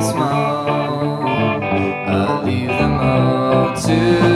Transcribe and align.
small. 0.00 1.22
I 1.26 2.42
leave 2.44 2.68
them 2.68 2.94
all 2.94 3.74
to. 3.76 4.35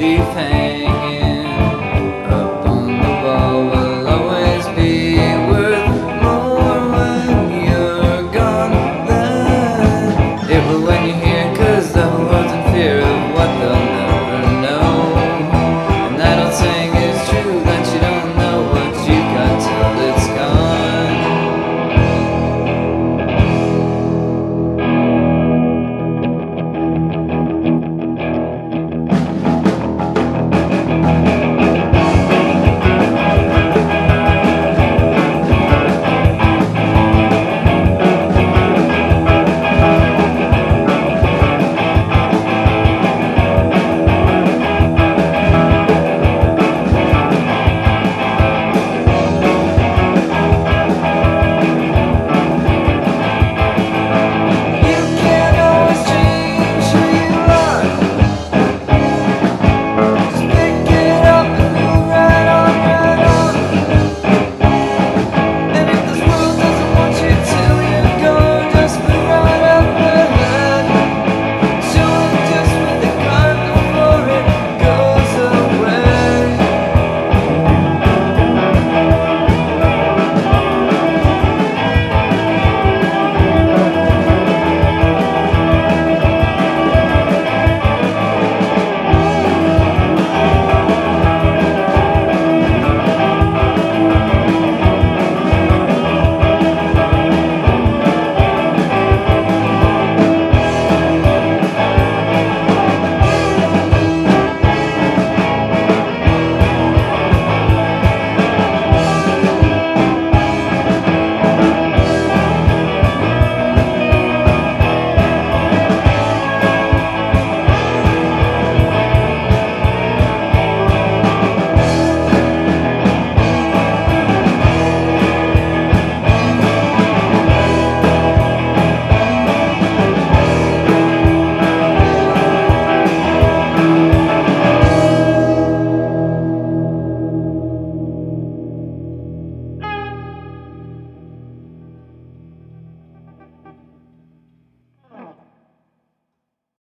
everything. 0.00 0.87